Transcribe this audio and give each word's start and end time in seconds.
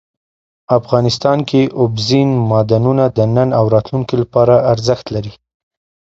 افغانستان 0.79 1.37
کې 1.49 1.61
اوبزین 1.79 2.29
معدنونه 2.49 3.05
د 3.17 3.19
نن 3.35 3.49
او 3.59 3.65
راتلونکي 3.75 4.15
لپاره 4.23 4.55
ارزښت 4.73 5.05
لري. 5.15 5.33